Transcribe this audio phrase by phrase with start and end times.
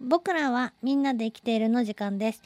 [0.00, 2.42] 僕らはみんなで生きているの時間です。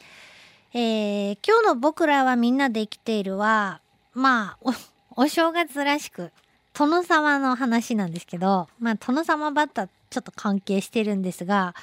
[0.73, 3.81] えー、今日の僕らはみんなで生きているは、
[4.13, 4.73] まあ、お、
[5.23, 6.31] お正月らしく、
[6.73, 11.75] 殿様の話なんですけど、まあ、殿様バッタちょっと関係してるんですが、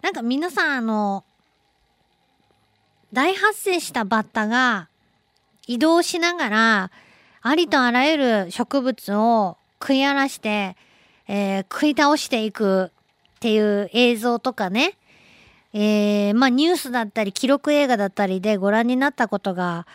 [0.00, 1.24] なんか皆さん、あの、
[3.12, 4.88] 大発生したバッタが
[5.68, 6.90] 移動しながら、
[7.42, 10.76] ありとあらゆる植物を食い荒らして、
[11.28, 12.90] えー、食い倒していく
[13.36, 14.96] っていう映像とかね、
[15.74, 19.86] えー、まあニュースだったり記録映画だったりでご覧になったことが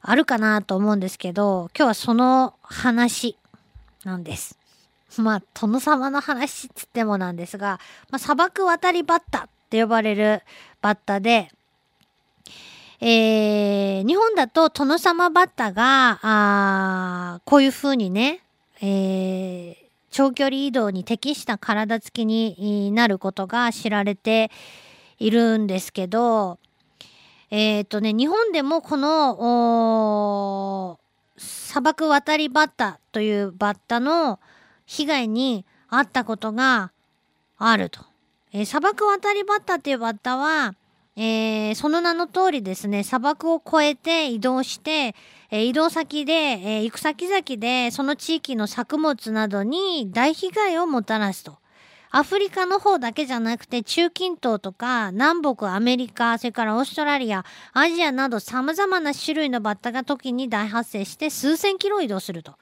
[0.00, 3.36] あるかなと思うんですけど、今日はその話
[4.04, 4.58] なんです。
[5.18, 10.42] まあ、殿様の話っつってもなんですが、まあ、砂漠渡りバッタって呼ばれる
[10.80, 11.50] バッタで、
[13.00, 18.42] えー、日本だと殿様バッタが、あこういう風にね、
[18.80, 19.76] えー、
[20.10, 24.50] 長距離移動に適した体つきになることが知られて
[25.18, 26.58] いるんですけど、
[27.50, 30.98] えっ、ー、とね、日本でもこの、
[31.36, 34.40] 砂漠渡りバッタというバッタの
[34.86, 36.92] 被害に遭ったことが
[37.56, 38.00] あると。
[38.52, 40.74] えー、砂漠渡りバッタっていうバッタは、
[41.16, 45.14] えー、その名の通りですね、砂漠を越えて移動して、
[45.50, 51.58] えー、移動先で、えー、行く先々で、その地域の作物などに大被害をもたらすと。
[52.10, 62.54] アフリカの方だけじゃなくて中近東とか南北アメリカ、それからオーストラリア、アジアなど様々な種類のバッタが時に大発生して数千キロ移動すると。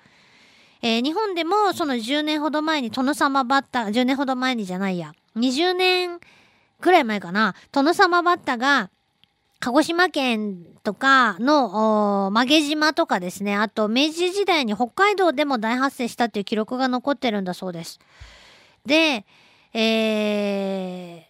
[0.82, 6.20] えー、日本でもその10年ほど前に殿様バッタ、10年ほど前にじゃないや、20年
[6.80, 8.90] くらい前かな、殿様バッタが
[9.58, 17.98] 鹿児島県とかの曲げ島とかですね、あと明治時代に北海道でも大発生したっていう記録が残ってるんだそうです。
[18.86, 19.24] で、
[19.74, 21.26] え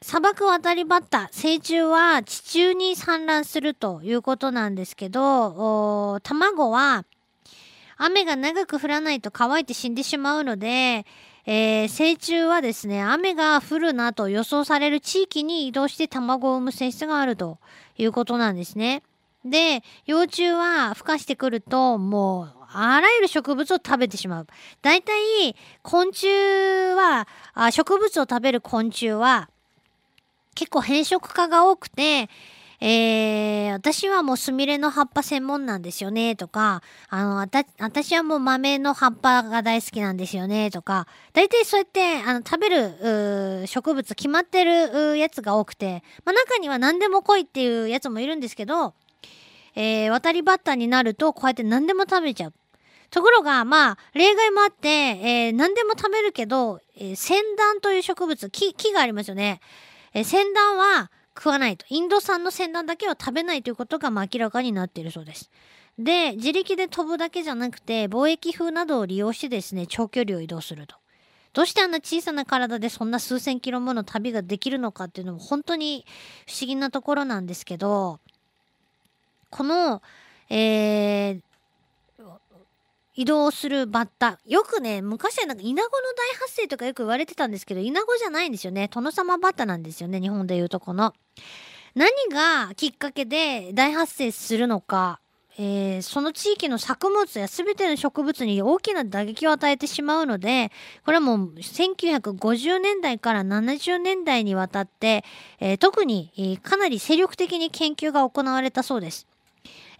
[0.00, 7.04] ー、砂漠渡りバッタ、成虫は地中に産卵するということなんですけど、卵は
[7.96, 11.06] 雨が長く降らないと乾いて死んでしまうので、
[11.46, 17.58] えー、成虫はですね、雨が降るなと予想される地域に移動して卵を産む性質があると
[17.98, 19.02] いうことなんですね。
[19.44, 24.46] で、幼虫は孵化してくると、もう、あらゆる植物を食べてしまう。
[24.82, 26.26] 大体、昆虫
[26.94, 29.48] は、あ植物を食べる昆虫は、
[30.54, 32.28] 結構変色化が多くて、
[32.84, 48.94] えー、私はもうスミレの葉っぱ専門なんですよね、とか、あの、あた、私はもう豆の葉っぱが大好きなんですよね、とか、大体そうやって、あの、食べる、植物決まってるやつが多くて、まあ中には何でも来いっていうやつもいるんですけど、
[49.76, 52.52] えー、渡りバッタになると、こうやって何でも食べちゃう。
[53.12, 59.60] ところが、まあ、例外もあって、えー、何でも食べるけど、えー、センダンという植物、木、木がありますよね。
[60.14, 61.84] えー、センダンは食わないと。
[61.90, 65.50] インド産のセンダンだけは食べないということが、まあ、明らかになっているそうです。
[65.98, 70.96] で、自力で飛ぶだけじゃなくて、貿易風などを利用してですね、長距離を移動すると。
[71.52, 76.06] どうしてあんな小さな体でそんな数千キロもの旅ができるのかっていうのも本当に
[76.48, 78.20] 不思議なところなんですけど、
[79.50, 80.00] この、
[80.48, 81.40] えー、
[83.14, 84.38] 移動するバッタ。
[84.46, 88.88] よくね、昔はなんかイナゴの大発生とかよく言われてたんですけど、イナゴじゃないんですよね。
[88.88, 90.20] 殿様バッタなんですよね。
[90.20, 91.12] 日本でいうとこの。
[91.94, 95.20] 何がきっかけで大発生するのか、
[95.58, 100.72] えー、その地域の作物や全ての植物に大きな打撃を与えてしまうので、
[101.04, 105.24] これはもう1950年代から70年代にわたって、
[105.60, 109.26] えー、特に、かなり精力的に研究が行われたそうです。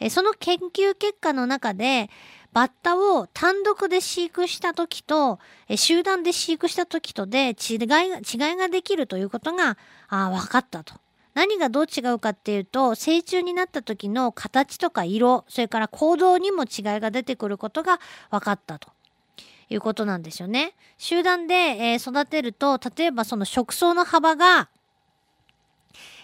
[0.00, 2.11] えその研究結果の中で、
[2.52, 7.96] バッタを単独で飼育した時と、え集団で飼育した時とで違いが、
[8.50, 10.94] 違いができるということが、あ分かったと。
[11.34, 18.90] 何がどう違うかっていうと、成虫になった時の形とか色、それから行動にも違いが出てくることが分かったと。
[19.70, 20.74] いうことなんですよね。
[20.98, 24.69] 集団で、えー、育てると、例えばその食草の幅が、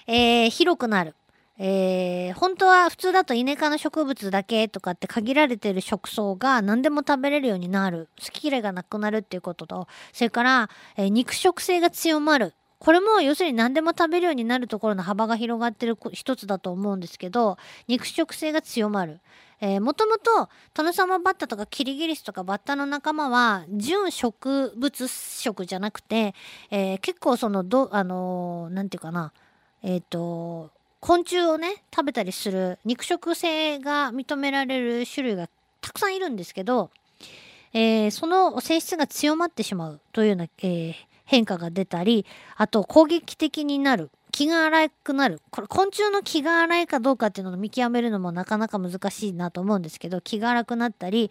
[0.07, 1.15] えー、広くなる。
[1.61, 8.09] えー、本当は普通だとイネ科の植物だけとかって限られてる食草が何でも食べれるようになる。
[8.21, 12.55] 好き嫌いがなくなるっていうことと、それから、えー、肉食性が強まる。
[12.79, 17.59] これも要するに何でも食べるようになるところの幅が広がってる一つだと思うんですけど、
[17.89, 19.21] 肉食性が強まる。
[19.61, 26.35] えー、もともと、トノサマバッタとかキリギリスとかバッタの仲間は、純植物食じゃなくて、
[26.71, 29.33] えー、結構その、ど、あのー、なんていうかな、
[29.83, 35.49] えっ、ー、と、昆虫をね食べたりする肉食性が認められる種類が
[35.81, 36.91] たくさんいるんですけど、
[37.73, 44.11] えー、その性質が強まってしまうというような、えー、変化が出たり、あと攻撃的になる。
[44.31, 45.41] 気が荒くなる。
[45.51, 51.31] これ昆虫の気が荒いかどうかっていうのを見極めるのもなかなか難しいなと思うんですけど、気が荒くなったり、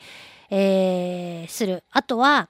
[0.50, 1.84] えー、する。
[1.92, 2.50] あとは、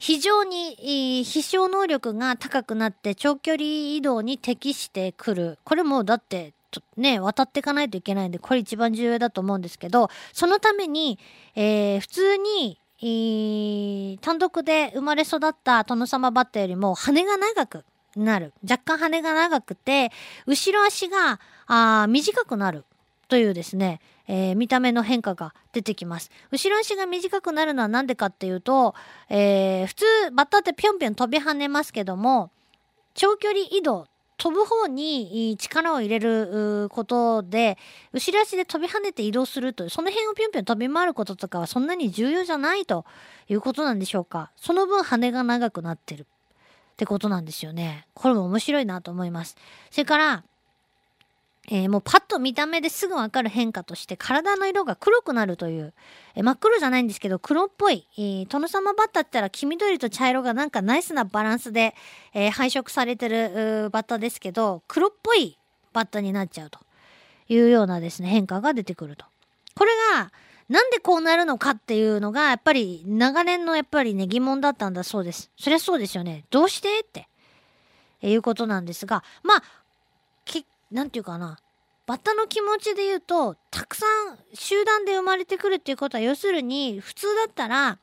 [0.00, 5.58] 非常に、え、飛翔能力が高くなって長距離移動に適してくる。
[5.62, 6.54] これもだって
[6.96, 11.18] ね、渡っていかないといけないんで、これ一番重要だと思うんですけど、そのために、
[11.54, 17.84] えー、普通に、えー、単独で生まれ育った殿様バッタよりも羽が長く
[18.16, 18.54] なる。
[18.62, 20.10] 若干羽が長くて、
[20.46, 22.86] 後ろ足があ短くなる
[23.30, 26.30] というですね、えー、見た目の変化が出てきます。
[26.50, 28.96] 後ろ足が短くなるのは何でかっていうと、
[29.28, 32.50] えー、普通バッタってぴょんぴょん飛び跳ねますけども、
[33.14, 37.78] 長距離移動、飛ぶ方に力を入れることで、
[38.12, 43.04] 後ろ足で飛び跳ねて移動するという、その辺をぴょんぴょん飛び回ることとかはそんなに重要じゃないと
[43.48, 44.50] いうことなんでしょうか。
[44.56, 46.24] その分羽が長くなってるっ
[46.96, 48.08] てことなんですよね。
[48.14, 49.56] これも面白いなと思います。
[49.92, 50.42] それから、
[51.68, 55.92] えー、もうパッと見た目ですぐわかる変化として体の色が黒くなるという、
[56.34, 61.94] えー、真っ黒じゃないんですけど黒っぽい、えー、殿様バッタって言ったら黄緑と茶色がなんかナイスなバランスで、
[62.34, 65.58] えー、配色されてるバッタですけど黒っぽい
[65.92, 66.80] バッタになっちゃうと
[67.48, 69.26] いうようなですね変化が出てくると。
[69.76, 70.32] これが
[70.68, 75.50] なんでこうなるのかっていうのがやっぱり長年のやっぱりね疑問だったんだそうです。
[75.58, 76.44] そりゃそうですよね。
[76.50, 77.28] どうしてって、
[78.22, 79.62] いうことなんですがまあ
[80.90, 81.58] 何て言うかな
[82.06, 87.98] バッタの気持ちで言うとたくさん集団で生まれてくるっていうことは要するに普通だったら、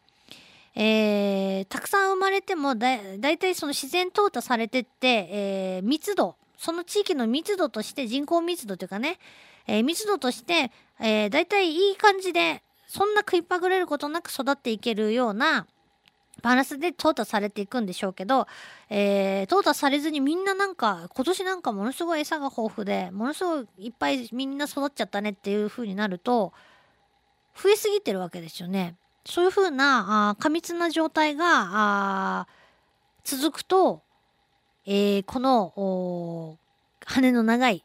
[0.75, 9.19] えー、たくさん生まれてもだだいたいその自然淘汰されてって、えー、密度その地域の密度として人口密度というかね、
[9.67, 15.67] えー、密度として、えー、だいたいいい感じでそんな食いっぱぐれることなく育っていけるような
[16.41, 18.47] バランスで淘汰されていくんでしょうけど、
[18.89, 26.53] えー、淘汰されずにみんななんか今年なんかものすごい餌が豊富でものすごいいっぱいみんな育っちゃったねっていう風になると
[27.61, 28.95] 増えすぎてるわけですよね。
[29.25, 32.47] そういう風なあ過密な状態があ
[33.25, 34.01] 続くと、
[34.85, 36.57] えー、この
[37.05, 37.83] 羽の長い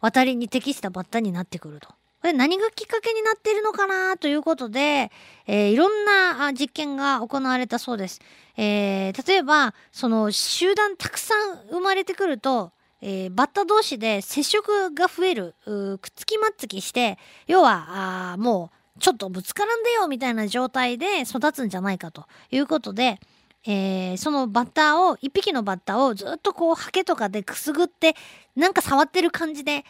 [0.00, 1.88] 渡りに適したバッタになってくると。
[2.22, 5.10] これ何がきっかけになっているのかなということで、
[5.48, 8.20] えー、いろんな実験が行われたそうです。
[8.56, 12.70] えー、例えば、その集団たくさん生まれてくると、
[13.00, 23.18] えー、バッタ同士で接触が増える、くっつきまっつきして、要は、あもう、ちょっとぶつからんでよみたいな状態で育つんじゃないかということで、
[23.66, 28.14] えー、そのバッターを、一匹のバッターをずっとこう、ハケとかでくすぐって、
[28.54, 29.84] なんか触ってる感じで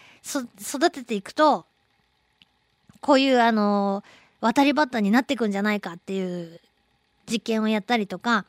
[0.58, 1.66] 育てていくと、
[3.02, 4.02] こういうあの
[4.40, 6.60] 渡りバッタになっていくんじゃないかっていう
[7.30, 8.46] 実験をやったりとか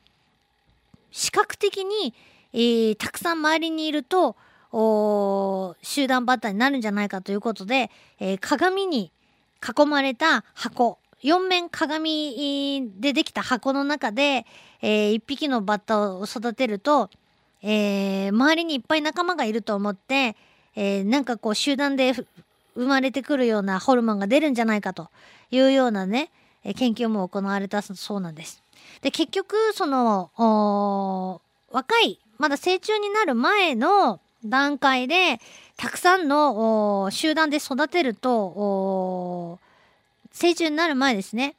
[1.12, 2.14] 視覚的に、
[2.54, 4.38] えー、たくさん周りにいると
[5.82, 9.12] 集団バッタになるんじゃないかということで、えー、鏡に
[9.62, 14.46] 囲まれた箱4面鏡でできた箱の中で、
[14.82, 17.10] えー、1匹のバッタを育てると、
[17.62, 20.36] えー、周りにいっぱい仲間がいると思って、
[20.76, 22.14] えー、なんかこう集団で
[22.76, 25.10] 生まれてくるようなホルモンが出るんじゃないかと
[25.52, 26.32] いうようなね、
[26.76, 28.64] 研究も行われたそうなんです。
[29.02, 31.42] で、結局、その、
[31.72, 35.40] 若い、まだ成虫になる前の段階で、
[35.78, 39.60] たくさんの集団で育てると、
[40.32, 41.56] 成虫になる前ですね、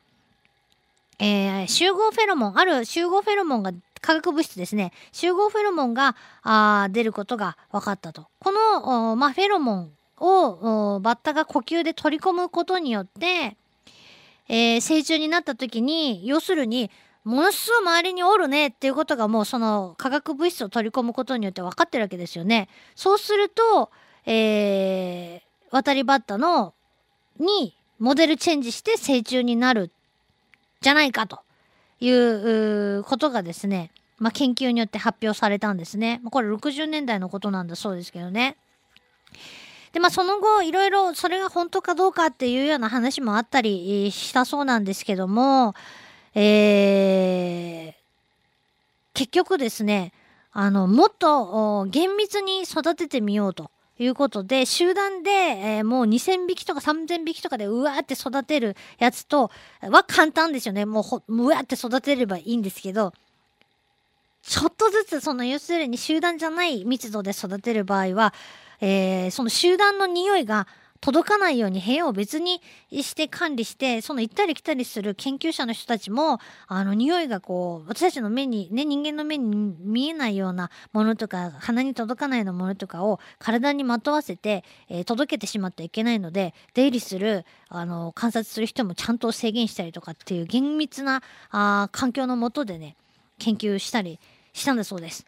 [1.18, 4.92] えー、集合フェロモン、ある集合フェロモンが化学物質ですね。
[5.12, 8.26] 集合フェロモンがあ出ることが分かったと。
[8.38, 13.56] この、まあ、フェロモンをバッタが呼吸で取り込むことによって、
[14.48, 16.90] えー、成虫になった時に要するに
[17.24, 22.68] ものすごい周りにおるねっていうことがもうその化学物質を取り込むことによって分かってるわけですよね。
[22.94, 23.90] そうすると、
[24.26, 25.40] えー、
[25.70, 26.74] 渡りバッタの
[27.40, 29.90] にモデルチェンジして成虫になる
[30.82, 31.40] じゃないかと
[32.00, 36.20] いうことがですね、まあ、研究によって発表されたんですね。
[36.30, 38.58] これ60年代のことなんだそうですけどね。
[39.94, 45.74] で、まあその後、いろいろそれが本当かどうかっていうような話もあったりしたそうなんですけども、
[46.34, 47.94] えー、
[49.14, 50.12] 結局ですね、
[50.52, 53.70] あの、もっと厳密に育ててみようと。
[53.96, 60.84] いうことで、集団で、えー、もう2000匹とか3000匹とかでうわーって育てるやつとは簡単ですよね。
[60.84, 63.12] もうほ、うわーって育てればいいんですけど、
[64.42, 68.34] ちょっとずつその要するに集団じゃない密度で育てる場合は、
[68.86, 70.66] えー、その集団の匂いが
[71.00, 72.60] 届かないように部屋を別に
[72.90, 92.96] して管理してその行ったり来たりする研究者の人たちもあの匂いがこう私たちの目にね人間の目に見えないようなものとか鼻に届かないようなものとかを体にまとわせて、えー、届けてしまってはいけないので出入りするあの観察する人もちゃんと制限したりとかっていう厳密なあ環境のもとでね
[93.38, 94.20] 研究したり
[94.52, 95.24] したんだそうです。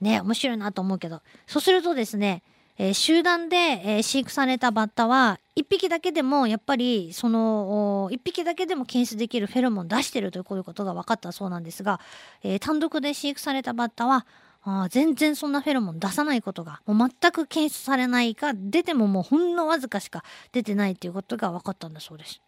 [0.00, 2.42] ね面白いなと思うけどそうするとですね
[2.78, 12.00] えー、集団で、えー、飼育されたバッタは1匹だけでもやっぱりその1匹だけでも検出できるフェロモン出してるということが分かったそうなんですが、
[12.42, 14.26] えー、単独で飼育されたバッタは
[14.62, 22.40] あ全然そんなフェロモン出さないことがもう全く検出されないか出てももうほんのわずかしか出てないっていうことが分かったんだそうです。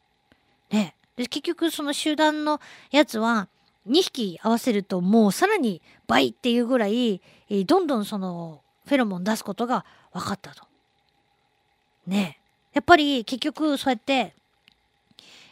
[0.71, 3.49] ね、で結局その集団のやつは
[3.89, 7.23] 2匹合わせるともうさらに倍っていうぐらい、
[7.67, 10.65] どんどんそのフェロモン出すことが分かったと。
[12.07, 12.39] ね
[12.73, 14.35] やっぱり結局そうやって、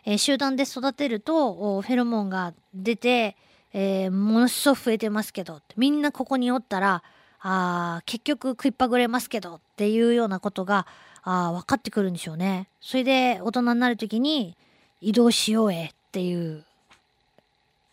[0.04, 3.36] えー、集団で育てるとフェロモンが出て、
[3.72, 7.02] えー、ものすごく増えてますけどみんなここにおったら
[7.40, 10.86] あ結局食いっぱぐれますけどっていうようなことが
[11.22, 12.68] あ分かってくるんでしょうね。
[12.80, 14.56] それで大人になる時に
[15.00, 16.64] 移動しようえっていう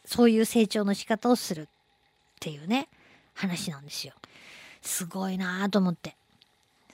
[0.06, 1.66] そういう成長の仕方をするっ
[2.40, 2.88] ていうね
[3.34, 4.14] 話なんですよ。
[4.84, 6.16] すごいなと思って。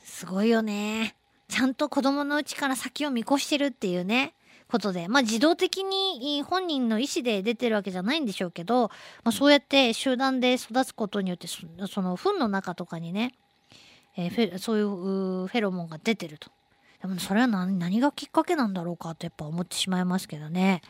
[0.03, 1.15] すごいよね。
[1.49, 4.33] ちゃんと子供のうちから先を見越してるっていうね、
[4.69, 5.07] ことで。
[5.07, 8.89] まあ自動的に本人の意思で出てるわけじゃないんでしょうけど、
[9.23, 13.33] まあそうやって集団で育つことによってそ、その糞の中とかにね、
[14.15, 16.51] えー、そういうフェロモンが出てると。
[17.01, 20.81] でもそれは何何がきっかけなんだろうかとやっぱ思ってしまいますけどね。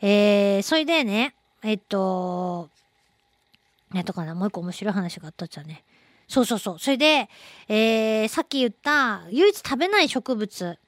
[0.00, 2.70] えー、それでね、えっと、
[3.92, 5.84] ねとかな、もう一個面白い話があったじゃね。
[6.28, 6.78] そうそうそう。
[6.78, 7.28] それで、
[7.68, 10.78] えー、さっき言った唯一食べない植物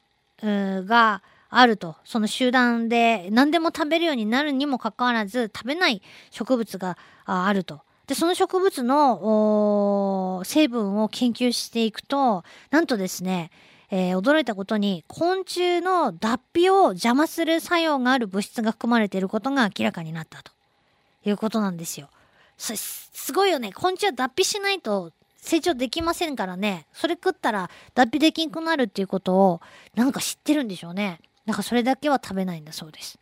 [0.42, 1.96] があると。
[2.04, 7.82] その集団で何でも食べるようになるにもかかわらず食べない植物があると。
[8.06, 13.50] で、その植物の成分を研究していくと、なんとですね、
[13.90, 20.52] えー、驚いたことに昆虫の脱皮を邪魔する作用がある物質が含まれていることが明らかになったと
[21.24, 22.08] いうことなんですよ。
[22.56, 23.72] すごいよね。
[23.72, 25.12] 昆虫は脱皮しないと
[25.44, 26.86] 成長できませんからね。
[26.94, 29.60] それ食ったら脱皮できんくなるっていうことを
[29.94, 31.20] なんか知ってるんでしょうね。
[31.44, 33.18] なんかそれだけは食べないんだそうです。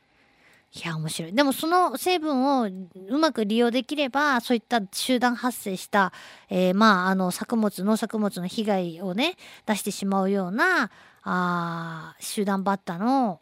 [0.75, 1.35] いや、面白い。
[1.35, 2.69] でもその成分を
[3.09, 6.13] うまく利用できれば、そういった集団発生した、
[6.49, 9.35] えー、まあ、あの、作物、農作物の被害をね、
[9.67, 10.91] 出してしまうような、
[11.25, 13.41] あ集団バッタの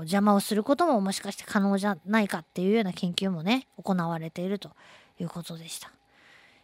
[0.00, 4.70] 邪魔をすることももしかして可能じゃないかっていうような研究もね、行われていると
[5.20, 5.92] いうことでした。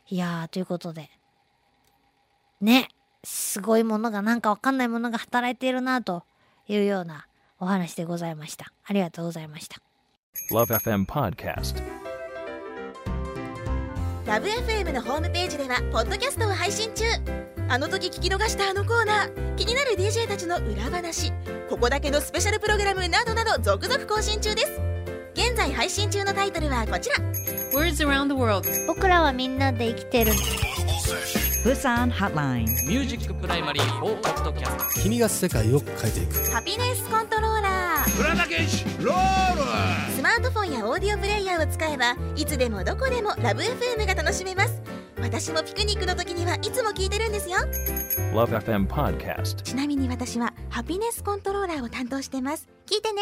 [0.08, 1.10] いやー、ということで、
[2.60, 2.88] ね、
[3.24, 6.24] すごいものがなんかわかんないものが働いているなと
[6.68, 7.26] いうような
[7.58, 8.72] お話でございました。
[8.84, 9.78] ありがとうございました。
[10.52, 11.82] LoveFM Podcast
[14.26, 17.04] LoveFM のホームページではポッドキャストを配信中。
[17.68, 19.54] あの時聞き逃したあのコーナー。
[19.56, 21.32] 気になる DJ たちの裏話。
[21.68, 24.80] ここだけのスペシャルプログラムなどなど続々更新中です。
[25.34, 27.16] 現在配信中のタイトルはこちら。
[27.72, 30.32] Words around the world 僕らはみんなで生きてる
[31.62, 36.50] プサンハッラインミュージックプライマリー4ポッドキャスト君が世界を変えていく。
[36.50, 40.16] ハピネスコントローラープラダケシロール。
[40.16, 44.80] スマートフォンやオーディオプレイヤーを使えばいつでもどこでもラブ f m が楽しめます。
[45.20, 47.58] 私もピクニックの時にはいつも聞いてるんですよ。
[48.32, 49.60] LoveFM Podcast.
[49.60, 52.68] ちなみに私はハピネスコントローラーを担当してます。
[52.86, 53.20] 聞いてね